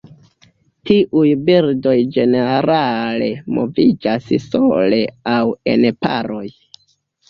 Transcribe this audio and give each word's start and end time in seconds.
Tiuj 0.89 1.25
birdoj 1.49 1.93
ĝenerale 2.17 3.31
moviĝas 3.61 4.35
sole 4.51 5.05
aŭ 5.39 5.41
en 5.77 5.91
paroj. 6.05 6.47